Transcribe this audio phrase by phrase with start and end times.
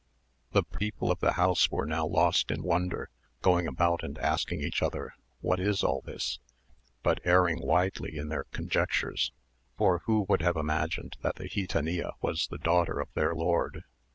[0.53, 3.11] The people of the house were now lost in wonder,
[3.43, 6.39] going about and asking each other, "What is all this?"
[7.03, 9.31] but erring widely in their conjectures;
[9.77, 13.83] for who would have imagined that the gitanilla was the daughter of their lord?